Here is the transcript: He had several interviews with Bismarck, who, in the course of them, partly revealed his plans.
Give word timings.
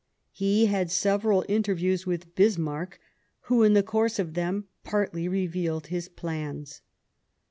He 0.31 0.65
had 0.65 0.89
several 0.89 1.45
interviews 1.47 2.07
with 2.07 2.33
Bismarck, 2.33 2.99
who, 3.41 3.61
in 3.61 3.73
the 3.73 3.83
course 3.83 4.17
of 4.17 4.33
them, 4.33 4.65
partly 4.83 5.27
revealed 5.27 5.85
his 5.93 6.09
plans. 6.09 6.81